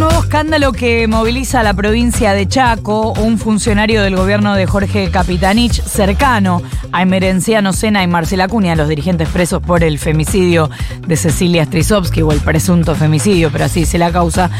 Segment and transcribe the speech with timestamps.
[0.00, 3.12] Nuevo escándalo que moviliza a la provincia de Chaco.
[3.14, 8.88] Un funcionario del gobierno de Jorge Capitanich, cercano a Emerenciano Sena y Marcela Cunha, los
[8.88, 10.70] dirigentes presos por el femicidio
[11.06, 14.50] de Cecilia Strisovsky o el presunto femicidio, pero así se la causa,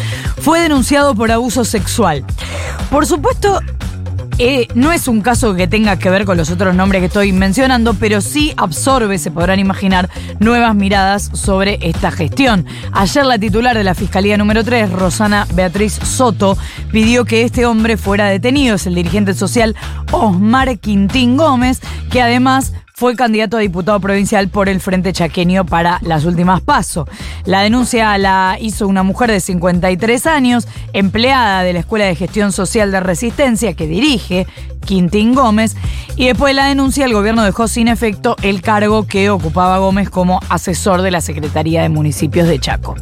[0.40, 2.24] fue denunciado por abuso sexual.
[2.90, 3.60] Por supuesto,
[4.38, 7.32] eh, no es un caso que tenga que ver con los otros nombres que estoy
[7.32, 12.64] mencionando, pero sí absorbe, se podrán imaginar, nuevas miradas sobre esta gestión.
[12.92, 16.56] Ayer la titular de la Fiscalía número 3, Rosana Beatriz Soto,
[16.92, 18.76] pidió que este hombre fuera detenido.
[18.76, 19.74] Es el dirigente social
[20.12, 21.80] Osmar Quintín Gómez,
[22.10, 27.08] que además fue candidato a diputado provincial por el Frente Chaqueño para las últimas pasos.
[27.44, 32.50] La denuncia la hizo una mujer de 53 años, empleada de la Escuela de Gestión
[32.50, 34.48] Social de Resistencia que dirige
[34.84, 35.76] Quintín Gómez,
[36.16, 40.10] y después de la denuncia el gobierno dejó sin efecto el cargo que ocupaba Gómez
[40.10, 42.96] como asesor de la Secretaría de Municipios de Chaco.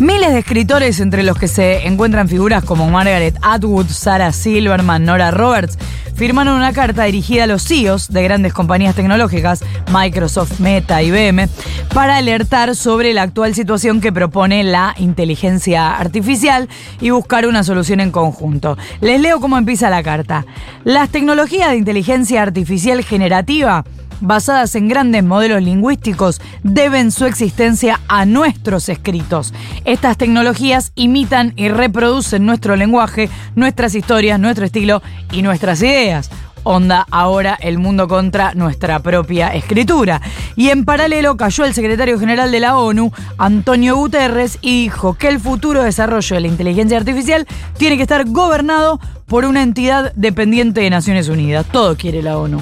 [0.00, 5.30] Miles de escritores, entre los que se encuentran figuras como Margaret Atwood, Sarah Silverman, Nora
[5.30, 5.76] Roberts,
[6.14, 11.50] firmaron una carta dirigida a los CEOs de grandes compañías tecnológicas, Microsoft, Meta, IBM,
[11.92, 16.70] para alertar sobre la actual situación que propone la inteligencia artificial
[17.02, 18.78] y buscar una solución en conjunto.
[19.02, 20.46] Les leo cómo empieza la carta.
[20.82, 23.84] Las tecnologías de inteligencia artificial generativa
[24.20, 29.52] basadas en grandes modelos lingüísticos deben su existencia a nuestros escritos.
[29.84, 36.30] Estas tecnologías imitan y reproducen nuestro lenguaje, nuestras historias, nuestro estilo y nuestras ideas.
[36.62, 40.20] Onda ahora el mundo contra nuestra propia escritura.
[40.56, 45.28] Y en paralelo cayó el secretario general de la ONU, Antonio Guterres, y dijo que
[45.28, 47.46] el futuro desarrollo de la inteligencia artificial
[47.78, 51.66] tiene que estar gobernado por una entidad dependiente de Naciones Unidas.
[51.72, 52.60] Todo quiere la ONU.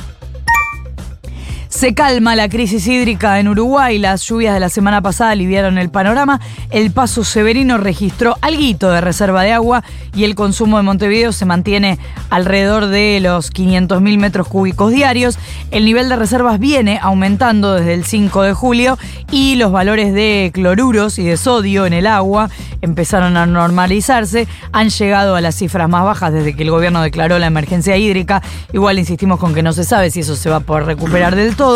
[1.79, 3.99] Se calma la crisis hídrica en Uruguay.
[3.99, 6.41] Las lluvias de la semana pasada aliviaron el panorama.
[6.71, 11.45] El Paso Severino registró algo de reserva de agua y el consumo de Montevideo se
[11.45, 12.01] mantiene
[12.31, 15.39] alrededor de los 500.000 metros cúbicos diarios.
[15.71, 18.99] El nivel de reservas viene aumentando desde el 5 de julio
[19.31, 22.51] y los valores de cloruros y de sodio en el agua
[22.83, 24.49] empezaron a normalizarse.
[24.73, 28.43] Han llegado a las cifras más bajas desde que el gobierno declaró la emergencia hídrica.
[28.73, 31.55] Igual insistimos con que no se sabe si eso se va a poder recuperar del
[31.55, 31.68] todo.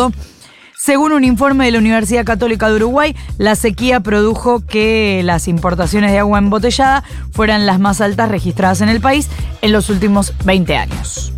[0.76, 6.10] Según un informe de la Universidad Católica de Uruguay, la sequía produjo que las importaciones
[6.10, 9.28] de agua embotellada fueran las más altas registradas en el país
[9.60, 11.32] en los últimos 20 años.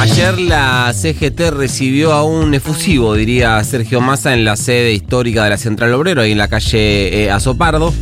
[0.00, 5.50] Ayer la CGT recibió a un efusivo, diría Sergio Massa, en la sede histórica de
[5.50, 7.92] la Central Obrero, ahí en la calle eh, Azopardo.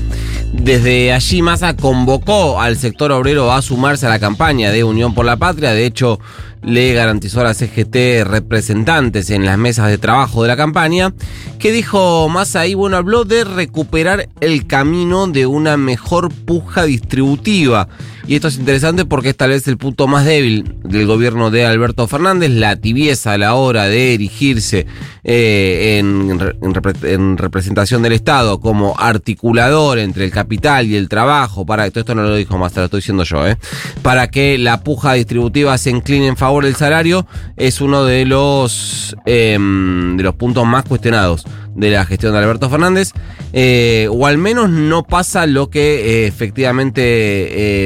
[0.53, 5.25] Desde allí Massa convocó al sector obrero a sumarse a la campaña de Unión por
[5.25, 5.73] la Patria.
[5.73, 6.21] De hecho,
[6.63, 11.13] le garantizó a la CGT representantes en las mesas de trabajo de la campaña.
[11.59, 12.75] que dijo Massa ahí?
[12.75, 17.89] Bueno, habló de recuperar el camino de una mejor puja distributiva.
[18.29, 21.65] Y esto es interesante porque es tal vez el punto más débil del gobierno de
[21.65, 24.85] Alberto Fernández, la tibieza a la hora de erigirse
[25.23, 31.65] eh, en, en, en, representación del Estado como articulador entre el capital y el trabajo,
[31.65, 33.59] para todo esto no lo dijo más, lo estoy diciendo yo, eh,
[34.03, 37.27] para que la puja distributiva se incline en favor del salario,
[37.57, 42.71] es uno de los, eh, de los puntos más cuestionados de la gestión de Alberto
[42.71, 43.13] Fernández,
[43.53, 47.03] eh, o al menos no pasa lo que eh, efectivamente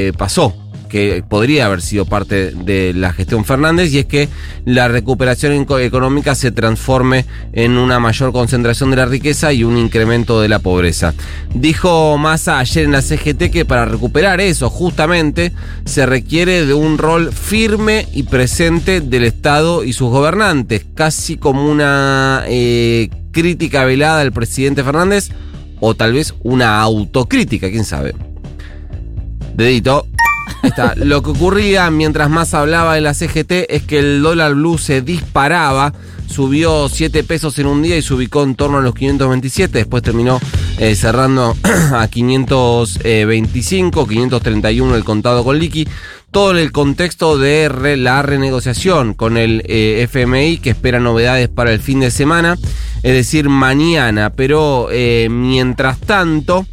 [0.08, 0.54] eh, pasó
[0.90, 4.28] que podría haber sido parte de la gestión Fernández, y es que
[4.66, 7.24] la recuperación económica se transforme
[7.54, 11.14] en una mayor concentración de la riqueza y un incremento de la pobreza.
[11.54, 15.52] Dijo Massa ayer en la CGT que para recuperar eso justamente
[15.86, 21.70] se requiere de un rol firme y presente del Estado y sus gobernantes, casi como
[21.70, 25.30] una eh, crítica velada al presidente Fernández
[25.80, 28.14] o tal vez una autocrítica, quién sabe.
[29.54, 30.09] Dedito.
[30.62, 30.94] Está.
[30.96, 35.02] Lo que ocurría mientras más hablaba de la CGT es que el dólar blue se
[35.02, 35.92] disparaba,
[36.26, 40.02] subió 7 pesos en un día y se ubicó en torno a los 527, después
[40.02, 40.38] terminó
[40.78, 41.56] eh, cerrando
[41.92, 45.86] a 525, 531 el contado con liqui.
[46.30, 51.72] Todo en el contexto de la renegociación con el eh, FMI que espera novedades para
[51.72, 52.56] el fin de semana,
[53.02, 54.30] es decir, mañana.
[54.30, 56.66] Pero eh, mientras tanto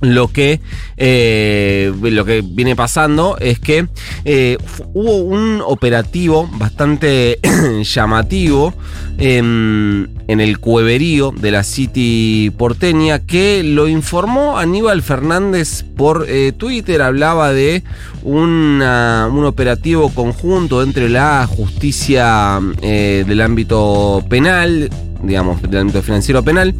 [0.00, 0.60] lo que,
[0.96, 3.88] eh, lo que viene pasando es que
[4.24, 4.56] eh,
[4.94, 7.38] hubo un operativo bastante
[7.82, 8.74] llamativo
[9.18, 16.52] en, en, el cueverío de la City porteña que lo informó Aníbal Fernández por eh,
[16.52, 17.02] Twitter.
[17.02, 17.82] Hablaba de
[18.22, 24.90] una, un operativo conjunto entre la justicia del ámbito penal,
[25.22, 26.74] digamos, del ámbito financiero penal,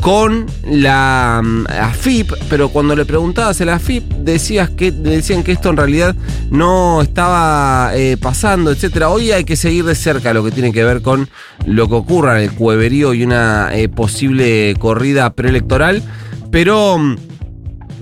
[0.00, 5.52] con la mm, AFIP, pero cuando le preguntabas a la AFIP decías que, decían que
[5.52, 6.14] esto en realidad
[6.50, 9.08] no estaba eh, pasando, etcétera.
[9.08, 11.28] Hoy hay que seguir de cerca lo que tiene que ver con
[11.66, 16.02] lo que ocurra en el cueverío y una eh, posible corrida preelectoral,
[16.50, 17.16] pero mm,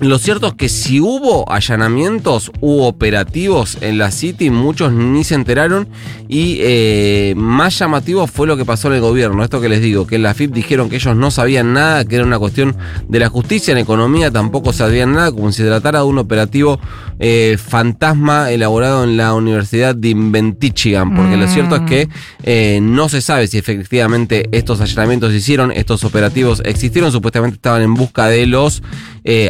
[0.09, 5.35] lo cierto es que si hubo allanamientos, hubo operativos en la City, muchos ni se
[5.35, 5.87] enteraron
[6.27, 9.43] y eh, más llamativo fue lo que pasó en el gobierno.
[9.43, 12.15] Esto que les digo, que en la FIP dijeron que ellos no sabían nada, que
[12.15, 12.75] era una cuestión
[13.07, 16.79] de la justicia, en economía tampoco sabían nada, como si se tratara de un operativo
[17.19, 22.09] eh, fantasma elaborado en la Universidad de Inventichigan, porque lo cierto es que
[22.43, 27.81] eh, no se sabe si efectivamente estos allanamientos se hicieron, estos operativos existieron, supuestamente estaban
[27.81, 28.81] en busca de los,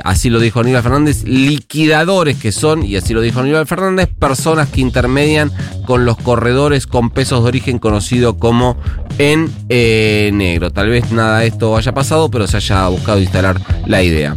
[0.03, 4.69] así lo dijo Aníbal Fernández, liquidadores que son, y así lo dijo Aníbal Fernández, personas
[4.69, 5.51] que intermedian
[5.85, 8.77] con los corredores con pesos de origen conocido como
[9.17, 10.71] en eh, negro.
[10.71, 14.35] Tal vez nada de esto haya pasado, pero se haya buscado instalar la idea.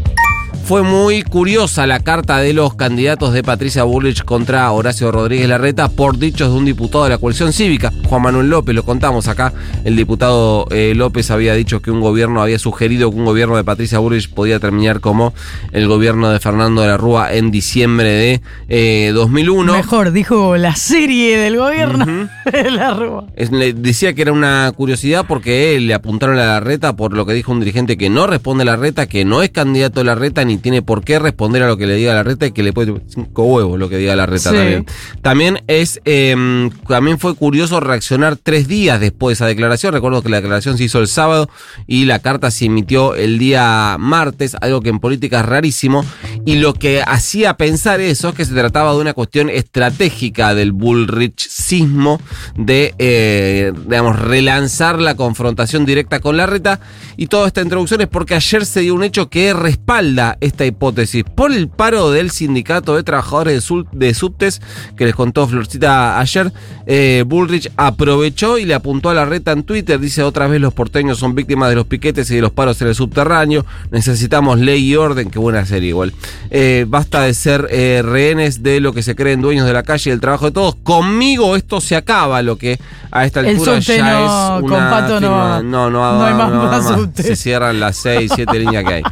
[0.67, 5.89] Fue muy curiosa la carta de los candidatos de Patricia Bullrich contra Horacio Rodríguez Larreta
[5.89, 9.53] por dichos de un diputado de la coalición cívica, Juan Manuel López, lo contamos acá.
[9.85, 13.63] El diputado eh, López había dicho que un gobierno había sugerido que un gobierno de
[13.63, 15.35] Patricia Bullrich podía terminar como
[15.71, 19.73] el gobierno de Fernando de la Rúa en diciembre de 2001.
[19.73, 23.27] Eh, Mejor, dijo la serie del gobierno de la Rúa.
[23.37, 27.35] le decía que era una curiosidad porque le apuntaron a la reta por lo que
[27.35, 30.17] dijo un dirigente que no responde a la reta, que no es candidato a la
[30.17, 32.63] reta ni tiene por qué responder a lo que le diga la reta y que
[32.63, 34.87] le puede cinco huevos lo que diga la reta también.
[35.23, 39.93] También es, em, también fue curioso reaccionar tres días después de esa declaración.
[39.93, 41.49] Recuerdo que la declaración se hizo el sábado
[41.87, 46.05] y la carta se emitió el día martes, algo que en política es rarísimo.
[46.45, 50.73] Y lo que hacía pensar eso es que se trataba de una cuestión estratégica del
[50.73, 52.21] bullrichismo
[52.57, 56.81] de, eh, digamos, relanzar la confrontación directa con la reta.
[57.17, 61.25] Y toda esta introducción es porque ayer se dio un hecho que respalda esta hipótesis
[61.25, 64.63] por el paro del sindicato de trabajadores de, subtes
[64.97, 66.53] que les contó Florcita ayer.
[66.87, 69.99] Eh, Bullrich aprovechó y le apuntó a la reta en Twitter.
[70.01, 72.89] Dice otra vez los porteños son víctimas de los piquetes y de los paros en
[72.89, 73.67] el subterráneo.
[73.91, 75.31] Necesitamos ley y orden.
[75.31, 76.13] Qué buena serie igual.
[76.51, 80.11] Eh, basta de ser eh, rehenes de lo que se creen dueños de la calle
[80.11, 80.77] y del trabajo de todos.
[80.77, 82.43] Conmigo esto se acaba.
[82.43, 82.79] Lo que
[83.11, 84.87] a esta altura ya es una
[85.21, 86.85] no, no, no, hay más,
[87.15, 89.03] Se cierran las 6, 7 líneas que hay.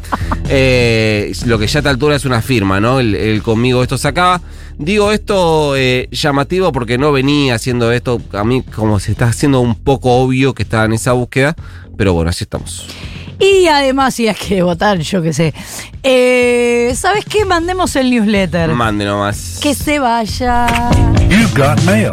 [0.49, 3.00] Eh, lo que ya a esta altura es una firma, ¿no?
[3.00, 4.41] El, conmigo esto se acaba.
[4.79, 8.20] Digo esto eh, llamativo porque no venía haciendo esto.
[8.32, 11.55] A mí, como se está haciendo un poco obvio que estaba en esa búsqueda.
[11.96, 12.87] Pero bueno, así estamos.
[13.38, 15.55] Y además, si hay que votar, yo qué sé.
[16.02, 17.44] Eh, ¿Sabes qué?
[17.44, 18.70] Mandemos el newsletter.
[18.70, 19.58] Mande nomás.
[19.62, 20.67] Que se vaya.
[21.29, 22.11] You got mail.